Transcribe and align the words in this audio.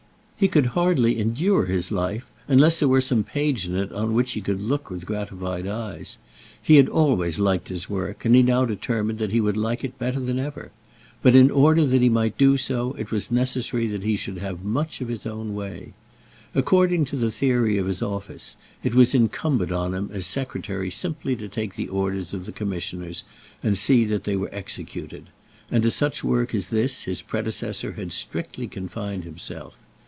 He 0.35 0.47
could 0.47 0.65
hardly 0.73 1.19
endure 1.19 1.67
his 1.67 1.91
life 1.91 2.25
unless 2.47 2.79
there 2.79 2.87
were 2.89 2.99
some 2.99 3.23
page 3.23 3.67
in 3.67 3.75
it 3.75 3.91
on 3.91 4.15
which 4.15 4.31
he 4.31 4.41
could 4.41 4.59
look 4.59 4.89
with 4.89 5.05
gratified 5.05 5.67
eyes. 5.67 6.17
He 6.59 6.77
had 6.77 6.89
always 6.89 7.37
liked 7.37 7.69
his 7.69 7.87
work, 7.87 8.25
and 8.25 8.33
he 8.33 8.41
now 8.41 8.65
determined 8.65 9.19
that 9.19 9.29
he 9.29 9.39
would 9.39 9.55
like 9.55 9.83
it 9.83 9.99
better 9.99 10.19
than 10.19 10.39
ever. 10.39 10.71
But 11.21 11.35
in 11.35 11.51
order 11.51 11.85
that 11.85 12.01
he 12.01 12.09
might 12.09 12.39
do 12.39 12.57
so 12.57 12.93
it 12.93 13.11
was 13.11 13.29
necessary 13.29 13.85
that 13.89 14.01
he 14.01 14.15
should 14.17 14.39
have 14.39 14.63
much 14.63 14.99
of 14.99 15.09
his 15.09 15.27
own 15.27 15.53
way. 15.53 15.93
According 16.55 17.05
to 17.05 17.17
the 17.17 17.29
theory 17.29 17.77
of 17.77 17.85
his 17.85 18.01
office, 18.01 18.55
it 18.81 18.95
was 18.95 19.13
incumbent 19.13 19.71
on 19.71 19.93
him 19.93 20.09
as 20.11 20.25
Secretary 20.25 20.89
simply 20.89 21.35
to 21.35 21.47
take 21.47 21.75
the 21.75 21.87
orders 21.87 22.33
of 22.33 22.45
the 22.47 22.51
Commissioners, 22.51 23.23
and 23.61 23.77
see 23.77 24.05
that 24.05 24.23
they 24.23 24.35
were 24.35 24.49
executed; 24.51 25.27
and 25.69 25.83
to 25.83 25.91
such 25.91 26.23
work 26.23 26.55
as 26.55 26.69
this 26.69 27.03
his 27.03 27.21
predecessor 27.21 27.91
had 27.91 28.11
strictly 28.11 28.65
confined 28.67 29.23
himself. 29.23 29.77